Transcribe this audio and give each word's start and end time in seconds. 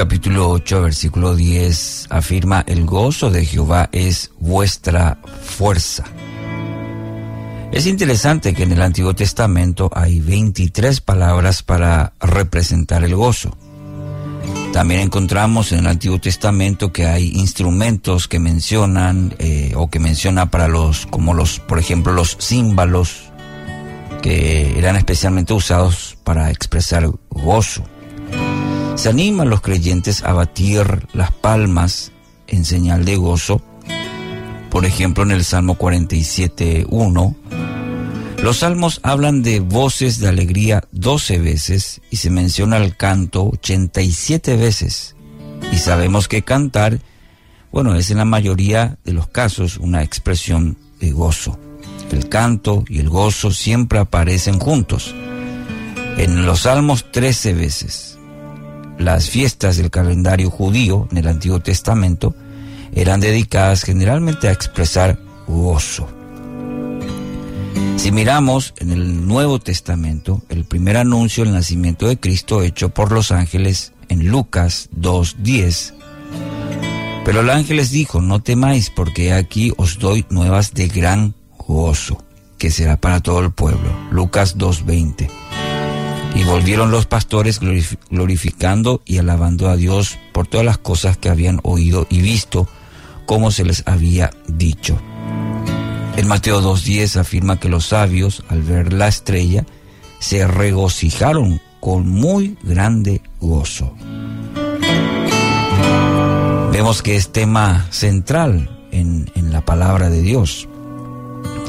Capítulo 0.00 0.48
8 0.48 0.80
versículo 0.80 1.36
10 1.36 2.06
afirma, 2.08 2.64
el 2.66 2.86
gozo 2.86 3.28
de 3.28 3.44
Jehová 3.44 3.90
es 3.92 4.30
vuestra 4.38 5.18
fuerza. 5.42 6.04
Es 7.70 7.86
interesante 7.86 8.54
que 8.54 8.62
en 8.62 8.72
el 8.72 8.80
Antiguo 8.80 9.14
Testamento 9.14 9.90
hay 9.94 10.20
23 10.20 11.02
palabras 11.02 11.62
para 11.62 12.14
representar 12.18 13.04
el 13.04 13.14
gozo. 13.14 13.54
También 14.72 15.02
encontramos 15.02 15.70
en 15.72 15.80
el 15.80 15.86
Antiguo 15.88 16.18
Testamento 16.18 16.94
que 16.94 17.04
hay 17.04 17.32
instrumentos 17.34 18.26
que 18.26 18.38
mencionan 18.38 19.34
eh, 19.38 19.74
o 19.76 19.90
que 19.90 19.98
menciona 19.98 20.50
para 20.50 20.66
los, 20.66 21.04
como 21.04 21.34
los, 21.34 21.60
por 21.60 21.78
ejemplo, 21.78 22.14
los 22.14 22.38
címbalos, 22.40 23.30
que 24.22 24.78
eran 24.78 24.96
especialmente 24.96 25.52
usados 25.52 26.16
para 26.24 26.50
expresar 26.50 27.06
gozo. 27.28 27.84
Se 28.96 29.08
animan 29.08 29.48
los 29.48 29.62
creyentes 29.62 30.22
a 30.24 30.34
batir 30.34 31.08
las 31.14 31.32
palmas 31.32 32.12
en 32.46 32.64
señal 32.64 33.04
de 33.04 33.16
gozo. 33.16 33.62
Por 34.70 34.84
ejemplo, 34.84 35.22
en 35.22 35.30
el 35.30 35.44
Salmo 35.44 35.78
47.1, 35.78 37.34
los 38.42 38.58
salmos 38.58 39.00
hablan 39.02 39.42
de 39.42 39.60
voces 39.60 40.18
de 40.18 40.28
alegría 40.28 40.84
12 40.92 41.38
veces 41.38 42.02
y 42.10 42.16
se 42.16 42.30
menciona 42.30 42.76
el 42.76 42.96
canto 42.96 43.44
87 43.44 44.56
veces. 44.56 45.16
Y 45.72 45.76
sabemos 45.78 46.28
que 46.28 46.42
cantar, 46.42 47.00
bueno, 47.72 47.94
es 47.96 48.10
en 48.10 48.18
la 48.18 48.24
mayoría 48.24 48.98
de 49.04 49.12
los 49.12 49.28
casos 49.28 49.78
una 49.78 50.02
expresión 50.02 50.76
de 51.00 51.10
gozo. 51.12 51.58
El 52.12 52.28
canto 52.28 52.84
y 52.88 52.98
el 52.98 53.08
gozo 53.08 53.50
siempre 53.50 53.98
aparecen 53.98 54.58
juntos. 54.58 55.14
En 56.18 56.44
los 56.44 56.60
salmos 56.60 57.10
13 57.12 57.54
veces 57.54 58.19
las 59.00 59.30
fiestas 59.30 59.76
del 59.78 59.90
calendario 59.90 60.50
judío 60.50 61.08
en 61.10 61.18
el 61.18 61.28
Antiguo 61.28 61.60
Testamento 61.60 62.34
eran 62.94 63.20
dedicadas 63.20 63.82
generalmente 63.82 64.48
a 64.48 64.52
expresar 64.52 65.18
gozo. 65.46 66.08
Si 67.96 68.12
miramos 68.12 68.74
en 68.78 68.92
el 68.92 69.26
Nuevo 69.26 69.58
Testamento, 69.58 70.42
el 70.48 70.64
primer 70.64 70.96
anuncio 70.96 71.44
del 71.44 71.54
nacimiento 71.54 72.08
de 72.08 72.18
Cristo 72.18 72.62
hecho 72.62 72.90
por 72.90 73.12
los 73.12 73.32
ángeles 73.32 73.92
en 74.08 74.28
Lucas 74.28 74.90
2.10, 74.98 75.94
pero 77.24 77.40
el 77.40 77.50
ángel 77.50 77.76
les 77.76 77.90
dijo, 77.90 78.20
no 78.20 78.42
temáis 78.42 78.90
porque 78.90 79.32
aquí 79.32 79.72
os 79.76 79.98
doy 79.98 80.24
nuevas 80.30 80.74
de 80.74 80.88
gran 80.88 81.34
gozo, 81.58 82.24
que 82.58 82.70
será 82.70 82.98
para 82.98 83.20
todo 83.20 83.40
el 83.40 83.52
pueblo. 83.52 83.90
Lucas 84.10 84.56
2.20. 84.56 85.49
Y 86.40 86.44
volvieron 86.44 86.90
los 86.90 87.04
pastores 87.04 87.60
glorificando 87.60 89.02
y 89.04 89.18
alabando 89.18 89.68
a 89.68 89.76
Dios 89.76 90.16
por 90.32 90.46
todas 90.46 90.64
las 90.64 90.78
cosas 90.78 91.18
que 91.18 91.28
habían 91.28 91.60
oído 91.64 92.06
y 92.08 92.22
visto, 92.22 92.66
como 93.26 93.50
se 93.50 93.62
les 93.62 93.86
había 93.86 94.30
dicho. 94.48 94.98
En 96.16 96.26
Mateo 96.26 96.62
2.10 96.62 97.20
afirma 97.20 97.60
que 97.60 97.68
los 97.68 97.88
sabios, 97.88 98.42
al 98.48 98.62
ver 98.62 98.94
la 98.94 99.06
estrella, 99.06 99.66
se 100.18 100.46
regocijaron 100.46 101.60
con 101.78 102.08
muy 102.08 102.56
grande 102.62 103.20
gozo. 103.38 103.94
Vemos 106.72 107.02
que 107.02 107.16
es 107.16 107.32
tema 107.32 107.86
central 107.90 108.88
en, 108.92 109.30
en 109.34 109.52
la 109.52 109.60
palabra 109.66 110.08
de 110.08 110.22
Dios. 110.22 110.70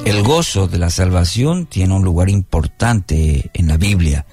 El 0.06 0.24
gozo 0.24 0.70
de 0.70 0.78
la 0.78 0.90
salvación 0.90 1.66
tiene 1.66 1.94
un 1.94 2.06
lugar 2.06 2.30
importante 2.30 3.52
en 3.54 3.68
la 3.68 3.76
Biblia. 3.76 4.26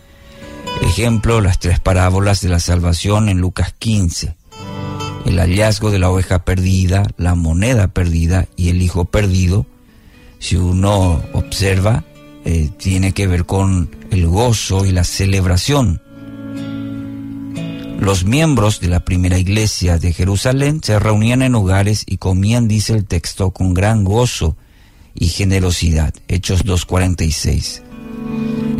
Ejemplo, 0.82 1.40
las 1.40 1.58
tres 1.58 1.80
parábolas 1.80 2.40
de 2.40 2.48
la 2.48 2.60
salvación 2.60 3.28
en 3.28 3.38
Lucas 3.38 3.74
15. 3.78 4.36
El 5.26 5.38
hallazgo 5.38 5.90
de 5.90 5.98
la 5.98 6.08
oveja 6.08 6.44
perdida, 6.44 7.04
la 7.16 7.34
moneda 7.34 7.88
perdida 7.88 8.46
y 8.56 8.68
el 8.68 8.80
hijo 8.80 9.04
perdido, 9.04 9.66
si 10.38 10.56
uno 10.56 11.22
observa, 11.32 12.04
eh, 12.44 12.70
tiene 12.78 13.12
que 13.12 13.26
ver 13.26 13.44
con 13.44 13.90
el 14.10 14.26
gozo 14.28 14.86
y 14.86 14.92
la 14.92 15.04
celebración. 15.04 16.00
Los 17.98 18.24
miembros 18.24 18.80
de 18.80 18.88
la 18.88 19.00
primera 19.00 19.38
iglesia 19.38 19.98
de 19.98 20.12
Jerusalén 20.12 20.80
se 20.82 20.98
reunían 21.00 21.42
en 21.42 21.56
hogares 21.56 22.04
y 22.06 22.18
comían, 22.18 22.68
dice 22.68 22.94
el 22.94 23.04
texto, 23.04 23.50
con 23.50 23.74
gran 23.74 24.04
gozo 24.04 24.56
y 25.14 25.28
generosidad. 25.28 26.14
Hechos 26.28 26.64
2.46 26.64 27.87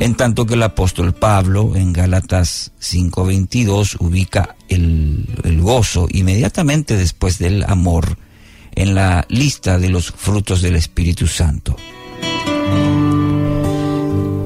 en 0.00 0.14
tanto 0.14 0.46
que 0.46 0.54
el 0.54 0.62
apóstol 0.62 1.12
Pablo 1.12 1.74
en 1.74 1.92
Gálatas 1.92 2.72
5:22 2.80 3.96
ubica 3.98 4.56
el, 4.68 5.26
gozo 5.60 6.06
inmediatamente 6.10 6.96
después 6.96 7.38
del 7.38 7.64
amor 7.64 8.16
en 8.74 8.94
la 8.94 9.26
lista 9.28 9.78
de 9.78 9.88
los 9.88 10.12
frutos 10.12 10.62
del 10.62 10.76
Espíritu 10.76 11.26
Santo. 11.26 11.76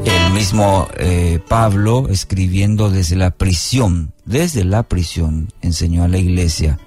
El 0.04 0.32
mismo 0.32 0.88
eh, 0.96 1.38
Pablo, 1.46 2.08
escribiendo 2.08 2.91
desde 2.91 3.16
la 3.16 3.30
prisión, 3.30 4.12
desde 4.24 4.64
la 4.64 4.82
prisión, 4.84 5.52
enseñó 5.60 6.04
a 6.04 6.08
la 6.08 6.18
iglesia, 6.18 6.78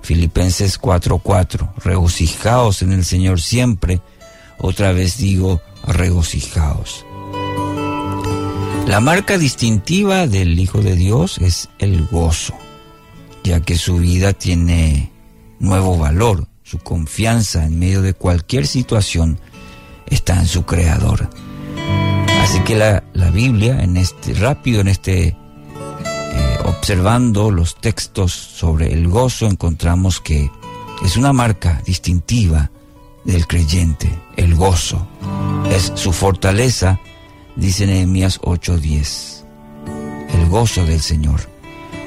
Filipenses 0.00 0.80
4:4, 0.80 1.74
regocijaos 1.78 2.82
en 2.82 2.92
el 2.92 3.04
Señor 3.04 3.40
siempre, 3.40 4.00
otra 4.58 4.92
vez 4.92 5.18
digo, 5.18 5.60
regocijaos. 5.86 7.04
La 8.86 9.00
marca 9.00 9.38
distintiva 9.38 10.26
del 10.26 10.58
Hijo 10.58 10.80
de 10.80 10.96
Dios 10.96 11.38
es 11.38 11.68
el 11.78 12.04
gozo, 12.06 12.54
ya 13.44 13.60
que 13.60 13.76
su 13.76 13.96
vida 13.98 14.32
tiene 14.32 15.10
nuevo 15.60 15.96
valor, 15.96 16.48
su 16.64 16.78
confianza 16.78 17.64
en 17.64 17.78
medio 17.78 18.02
de 18.02 18.12
cualquier 18.12 18.66
situación 18.66 19.38
está 20.06 20.38
en 20.38 20.46
su 20.46 20.64
Creador. 20.64 21.30
Así 22.42 22.58
que 22.60 22.76
la, 22.76 23.30
Biblia, 23.30 23.82
en 23.82 23.96
este 23.96 24.34
rápido, 24.34 24.80
en 24.80 24.88
este 24.88 25.28
eh, 25.28 25.36
observando 26.64 27.50
los 27.50 27.76
textos 27.76 28.32
sobre 28.32 28.92
el 28.92 29.08
gozo, 29.08 29.46
encontramos 29.46 30.20
que 30.20 30.50
es 31.04 31.16
una 31.16 31.32
marca 31.32 31.80
distintiva 31.86 32.70
del 33.24 33.46
creyente, 33.46 34.10
el 34.36 34.54
gozo. 34.54 35.06
Es 35.70 35.92
su 35.94 36.12
fortaleza 36.12 37.00
dice 37.56 37.86
Nehemías 37.86 38.40
8:10. 38.42 39.44
El 40.34 40.48
gozo 40.48 40.84
del 40.84 41.00
Señor. 41.00 41.40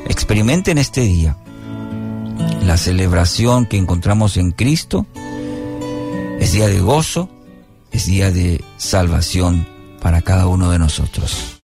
Experimenten 0.07 0.78
este 0.78 1.01
día 1.01 1.38
la 2.66 2.78
celebración 2.78 3.66
que 3.66 3.78
encontramos 3.78 4.38
en 4.38 4.51
Cristo. 4.51 5.05
Es 6.39 6.51
día 6.51 6.67
de 6.67 6.79
gozo, 6.79 7.29
es 7.91 8.05
día 8.05 8.31
de 8.31 8.63
salvación 8.78 9.67
para 10.01 10.22
cada 10.22 10.47
uno 10.47 10.72
de 10.72 10.79
nosotros. 10.79 11.53